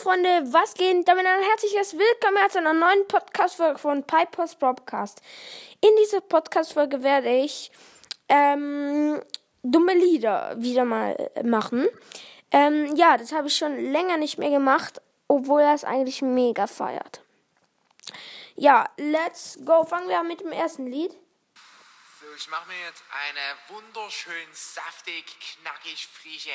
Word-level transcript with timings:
Freunde, 0.00 0.50
was 0.50 0.72
geht? 0.72 1.06
Damit 1.06 1.26
ein 1.26 1.42
herzliches 1.42 1.92
Willkommen 1.92 2.50
zu 2.50 2.56
einer 2.56 2.72
neuen 2.72 3.06
Podcast-Folge 3.06 3.78
von 3.78 4.02
Pipers 4.02 4.56
Broadcast. 4.56 5.20
In 5.82 5.90
dieser 6.02 6.22
Podcast-Folge 6.22 7.02
werde 7.02 7.28
ich 7.28 7.70
ähm, 8.30 9.22
dumme 9.62 9.92
Lieder 9.92 10.54
wieder 10.56 10.86
mal 10.86 11.30
machen. 11.44 11.86
Ähm, 12.50 12.96
ja, 12.96 13.18
das 13.18 13.32
habe 13.32 13.48
ich 13.48 13.56
schon 13.56 13.92
länger 13.92 14.16
nicht 14.16 14.38
mehr 14.38 14.48
gemacht, 14.48 15.02
obwohl 15.28 15.60
er 15.60 15.74
es 15.74 15.84
eigentlich 15.84 16.22
mega 16.22 16.66
feiert. 16.66 17.20
Ja, 18.56 18.88
let's 18.96 19.58
go. 19.66 19.84
Fangen 19.84 20.08
wir 20.08 20.20
an 20.20 20.28
mit 20.28 20.40
dem 20.40 20.52
ersten 20.52 20.86
Lied. 20.86 21.12
So, 21.12 22.26
ich 22.34 22.48
mache 22.48 22.68
mir 22.68 22.86
jetzt 22.86 23.04
eine 23.12 23.76
wunderschön 23.76 24.48
saftig, 24.54 25.26
knackig, 25.60 26.06
frische 26.06 26.48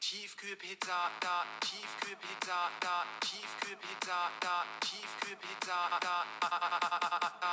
Tiefkühlpizza 0.00 1.10
da, 1.20 1.44
Tiefkühlpizza 1.60 2.70
da, 2.80 3.04
Tiefkühlpizza 3.20 4.30
da, 4.40 4.64
Tiefkühlpizza 4.80 5.88
da, 6.00 6.24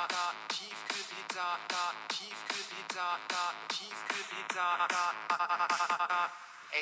da, 0.08 0.34
Tiefkühlpizza 0.48 1.58
da, 1.68 1.94
Tiefkühlpizza 2.08 3.18
da, 3.28 3.54
Tiefkühlpizza 3.68 4.86
da. 4.88 6.30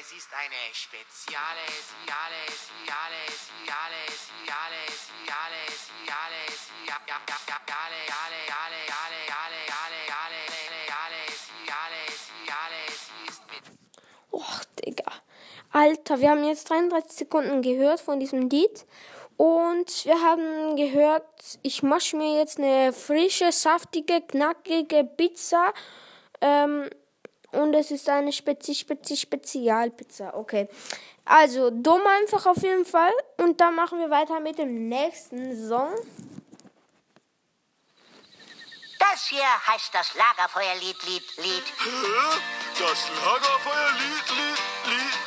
Es 0.01 0.13
ist 0.13 0.33
eine 0.35 0.75
spezielle, 0.75 1.67
siale, 2.07 2.47
siale, 2.49 3.27
siale, 3.37 4.03
siale, 4.09 4.09
siale, 4.17 4.83
siale, 4.97 5.63
siale, 6.07 6.43
siale, 6.59 7.03
alle, 7.63 8.01
alle, 8.21 8.41
alle, 8.63 8.81
alle, 9.03 9.21
alle, 9.23 9.63
alle, 9.83 10.41
alle, 11.03 11.25
siale, 11.37 12.03
siale, 12.47 12.83
sie 12.89 13.29
ist 13.29 13.45
mit 13.51 13.65
Och. 14.33 14.72
Alter, 15.73 16.21
wir 16.21 16.31
haben 16.31 16.45
jetzt 16.45 16.69
33 16.69 17.13
Sekunden 17.13 17.63
gehört 17.63 18.01
von 18.01 18.21
diesem 18.21 18.49
Lied. 18.51 18.85
Und 19.39 20.05
wir 20.05 20.21
haben 20.21 20.77
gehört, 20.77 21.25
ich 21.63 21.83
mache 21.83 22.17
mir 22.17 22.39
jetzt 22.39 22.59
eine 22.59 22.93
frische, 22.93 23.51
saftige, 23.51 24.21
knackige 24.21 25.05
Pizza. 25.05 25.73
Ähm, 26.43 26.91
und 27.53 27.75
es 27.75 27.91
ist 27.91 28.09
eine 28.09 28.33
Spezi 28.33 28.75
Spezi 28.75 29.17
Spezialpizza. 29.17 30.35
Okay. 30.35 30.69
Also, 31.25 31.71
dumm 31.71 32.03
einfach 32.07 32.47
auf 32.47 32.59
jeden 32.63 32.85
Fall. 32.85 33.13
Und 33.39 33.61
dann 33.61 33.75
machen 33.75 33.99
wir 33.99 34.11
weiter 34.11 34.41
mit 34.41 34.59
dem 34.59 34.89
nächsten 34.89 35.69
Song. 35.69 35.95
Das 38.99 39.27
hier 39.29 39.67
heißt 39.67 39.95
das 39.95 40.15
Lagerfeuerlied, 40.15 40.97
Lied, 41.07 41.37
Lied. 41.39 41.65
Das 42.79 43.09
Lagerfeuerlied, 43.25 44.31
Lied, 44.31 44.63
Lied, 44.87 44.99
Lied. 44.99 45.22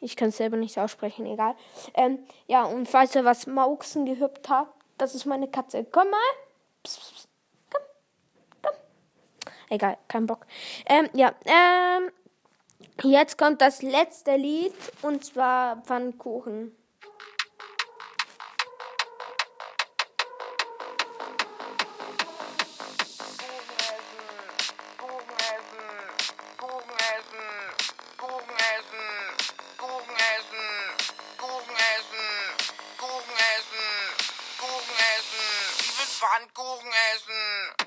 Ich 0.00 0.16
kann 0.16 0.28
es 0.28 0.36
selber 0.36 0.56
nicht 0.56 0.78
aussprechen, 0.78 1.26
egal. 1.26 1.54
Ähm, 1.94 2.18
ja, 2.46 2.64
und 2.64 2.88
falls 2.88 3.14
ihr 3.14 3.24
was 3.24 3.46
Mauxen 3.46 4.04
gehört 4.04 4.48
habt, 4.48 4.72
das 4.98 5.14
ist 5.14 5.24
meine 5.24 5.48
Katze. 5.48 5.84
Komm 5.90 6.10
mal. 6.10 6.20
Psst, 6.82 7.00
psst. 7.00 7.28
Komm. 7.72 7.82
Komm. 8.62 8.72
Egal, 9.70 9.98
kein 10.06 10.26
Bock. 10.26 10.46
Ähm, 10.86 11.08
ja, 11.14 11.34
ähm, 11.46 12.10
jetzt 13.02 13.38
kommt 13.38 13.62
das 13.62 13.82
letzte 13.82 14.36
Lied 14.36 14.74
und 15.02 15.24
zwar 15.24 15.82
Pfannkuchen. 15.82 16.75
Gurken 28.16 28.56
essen, 28.56 29.06
Gurken 29.78 30.16
essen, 30.16 30.66
Gurken 31.38 31.76
essen, 31.76 32.26
Gurken 32.98 33.36
essen, 33.54 33.86
Gurken 34.58 34.96
essen. 35.14 35.44
Ich 35.80 35.98
will 35.98 36.06
Pfannkuchen 36.06 36.92
essen. 37.14 37.86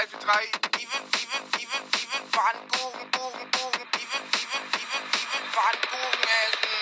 drei 0.00 0.06
für 0.06 0.18
drei. 0.18 0.46
Steven, 0.68 1.02
Steven, 1.14 1.42
Steven, 1.52 1.82
Steven, 1.94 2.22
Pfannkuchen, 2.30 3.10
Kuchen, 3.10 3.50
Kuchen. 3.50 3.86
Steven, 3.92 4.22
Steven, 4.30 4.62
Steven, 4.70 5.02
Steven, 5.12 5.42
Pfannkuchen 5.52 6.24
essen. 6.40 6.74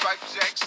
Zwei 0.00 0.16
für 0.16 0.28
sechs. 0.40 0.60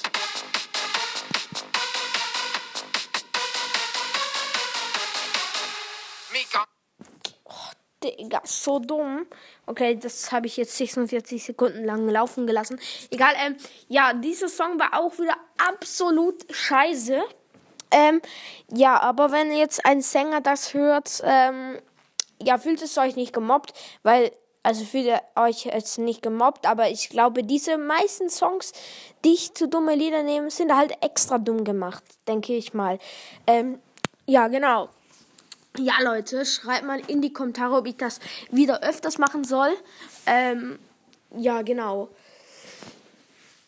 Digga, 8.22 8.42
so 8.44 8.80
dumm. 8.80 9.26
Okay, 9.66 9.96
das 9.96 10.32
habe 10.32 10.48
ich 10.48 10.58
jetzt 10.58 10.78
46 10.78 11.44
Sekunden 11.44 11.84
lang 11.84 12.08
laufen 12.08 12.46
gelassen. 12.46 12.80
Egal, 13.10 13.34
ähm, 13.46 13.56
ja, 13.88 14.14
dieser 14.14 14.50
Song 14.50 14.80
war 14.80 15.00
auch 15.00 15.18
wieder 15.18 15.36
absolut 15.58 16.46
scheiße. 16.54 17.22
Ähm, 17.92 18.22
ja, 18.72 19.00
aber 19.02 19.32
wenn 19.32 19.52
jetzt 19.52 19.86
ein 19.86 20.02
Sänger 20.02 20.42
das 20.42 20.74
hört, 20.74 21.22
ähm, 21.26 21.80
ja, 22.42 22.58
fühlt 22.58 22.82
es 22.82 22.98
euch 22.98 23.16
nicht 23.16 23.34
gemobbt, 23.34 23.74
weil, 24.04 24.32
also 24.64 24.86
fühlt 24.86 25.06
ihr 25.06 25.22
euch 25.36 25.66
jetzt 25.66 25.98
nicht 25.98 26.22
gemobbt, 26.22 26.66
aber 26.66 26.90
ich 26.90 27.10
glaube, 27.10 27.44
diese 27.44 27.78
meisten 27.78 28.30
Songs, 28.30 28.72
die 29.26 29.34
ich 29.34 29.54
zu 29.54 29.68
dumme 29.68 29.96
Lieder 29.96 30.24
nehme, 30.24 30.50
sind 30.50 30.76
halt 30.76 30.94
extra 31.02 31.38
dumm 31.38 31.64
gemacht, 31.64 32.04
denke 32.28 32.56
ich 32.56 32.74
mal. 32.74 32.98
Ähm, 33.46 33.80
ja, 34.26 34.48
genau. 34.48 34.90
Ja, 35.78 35.94
Leute, 36.04 36.46
schreibt 36.46 36.86
mal 36.86 37.02
in 37.08 37.22
die 37.22 37.32
Kommentare, 37.32 37.76
ob 37.76 37.88
ich 37.88 37.96
das 37.96 38.20
wieder 38.52 38.84
öfters 38.84 39.18
machen 39.18 39.44
soll. 39.44 39.72
Ähm, 40.26 40.78
ja, 41.36 41.62
genau. 41.62 42.10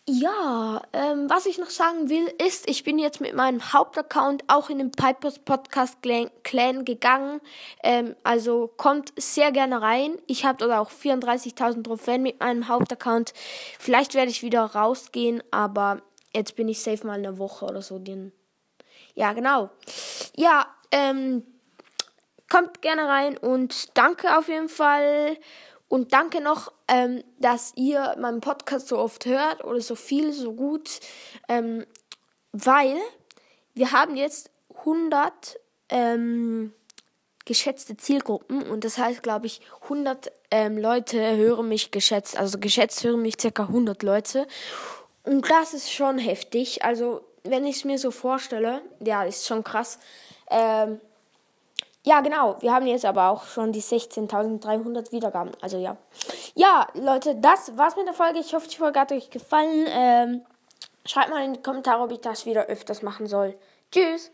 Ja, 0.05 0.81
ähm, 0.91 1.29
was 1.29 1.45
ich 1.45 1.57
noch 1.59 1.69
sagen 1.69 2.09
will, 2.09 2.27
ist, 2.45 2.69
ich 2.69 2.83
bin 2.83 2.99
jetzt 2.99 3.21
mit 3.21 3.35
meinem 3.35 3.71
Hauptaccount 3.71 4.43
auch 4.47 4.69
in 4.69 4.79
den 4.79 4.91
Pipers 4.91 5.39
Podcast 5.39 5.99
Clan- 6.01 6.83
gegangen. 6.83 7.39
Ähm, 7.81 8.17
also 8.23 8.67
kommt 8.75 9.13
sehr 9.17 9.53
gerne 9.53 9.81
rein. 9.81 10.17
Ich 10.27 10.43
habe 10.43 10.57
dort 10.57 10.73
auch 10.73 10.91
34.000 10.91 11.83
Trophäen 11.85 12.21
mit 12.21 12.41
meinem 12.41 12.67
Hauptaccount. 12.67 13.33
Vielleicht 13.79 14.13
werde 14.13 14.29
ich 14.29 14.43
wieder 14.43 14.65
rausgehen, 14.65 15.41
aber 15.51 16.01
jetzt 16.35 16.57
bin 16.57 16.67
ich 16.67 16.81
safe 16.81 17.07
mal 17.07 17.13
eine 17.13 17.37
Woche 17.37 17.63
oder 17.63 17.81
so. 17.81 18.03
Ja, 19.15 19.31
genau. 19.31 19.69
Ja, 20.35 20.67
ähm, 20.91 21.43
kommt 22.53 22.83
gerne 22.83 23.07
rein 23.07 23.35
und 23.35 23.97
danke 23.97 24.37
auf 24.37 24.47
jeden 24.47 24.69
Fall. 24.69 25.37
Und 25.87 26.13
danke 26.13 26.39
noch, 26.39 26.71
ähm, 26.87 27.23
dass 27.39 27.73
ihr 27.75 28.15
meinen 28.19 28.41
Podcast 28.41 28.87
so 28.87 28.99
oft 28.99 29.25
hört 29.25 29.63
oder 29.63 29.81
so 29.81 29.95
viel, 29.95 30.31
so 30.33 30.53
gut. 30.53 30.99
Ähm, 31.47 31.85
weil 32.51 32.95
wir 33.73 33.91
haben 33.91 34.15
jetzt 34.15 34.51
100 34.77 35.59
ähm, 35.89 36.73
geschätzte 37.45 37.97
Zielgruppen 37.97 38.61
und 38.69 38.83
das 38.83 38.99
heißt, 38.99 39.23
glaube 39.23 39.47
ich, 39.47 39.61
100 39.83 40.31
ähm, 40.51 40.77
Leute 40.77 41.35
hören 41.35 41.67
mich 41.67 41.89
geschätzt. 41.89 42.37
Also 42.37 42.59
geschätzt 42.59 43.03
hören 43.03 43.23
mich 43.23 43.41
circa 43.41 43.63
100 43.63 44.03
Leute. 44.03 44.47
Und 45.23 45.49
das 45.49 45.73
ist 45.73 45.91
schon 45.91 46.19
heftig. 46.19 46.83
Also, 46.83 47.21
wenn 47.43 47.65
ich 47.65 47.77
es 47.77 47.83
mir 47.83 47.97
so 47.97 48.11
vorstelle, 48.11 48.83
ja, 48.99 49.23
ist 49.23 49.47
schon 49.47 49.63
krass. 49.63 49.97
Ja, 52.05 52.19
genau. 52.21 52.57
Wir 52.59 52.73
haben 52.73 52.85
jetzt 52.85 53.05
aber 53.05 53.29
auch 53.29 53.45
schon 53.45 53.71
die 53.71 53.81
16.300 53.81 55.11
Wiedergaben. 55.11 55.51
Also 55.61 55.77
ja. 55.77 55.95
Ja, 56.53 56.87
Leute, 56.93 57.35
das 57.35 57.77
war's 57.77 57.95
mit 57.95 58.07
der 58.07 58.13
Folge. 58.13 58.39
Ich 58.39 58.53
hoffe, 58.53 58.67
die 58.67 58.75
Folge 58.75 58.99
hat 58.99 59.11
euch 59.11 59.29
gefallen. 59.29 59.85
Ähm, 59.87 60.41
schreibt 61.05 61.29
mal 61.29 61.43
in 61.45 61.53
die 61.53 61.61
Kommentare, 61.61 62.03
ob 62.03 62.11
ich 62.11 62.19
das 62.19 62.45
wieder 62.45 62.65
öfters 62.65 63.01
machen 63.01 63.27
soll. 63.27 63.57
Tschüss. 63.91 64.31